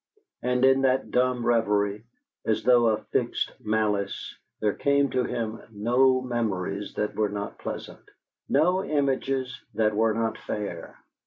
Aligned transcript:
And 0.41 0.65
in 0.65 0.81
that 0.81 1.11
dumb 1.11 1.45
reverie, 1.45 2.05
as 2.43 2.63
though 2.63 2.87
of 2.87 3.05
fixed 3.09 3.51
malice, 3.63 4.35
there 4.59 4.73
came 4.73 5.11
to 5.11 5.23
him 5.25 5.61
no 5.69 6.21
memories 6.23 6.95
that 6.95 7.13
were 7.13 7.29
not 7.29 7.59
pleasant, 7.59 8.09
no 8.49 8.83
images 8.83 9.61
that 9.75 9.95
were 9.95 10.15
not 10.15 10.39
fair. 10.39 10.97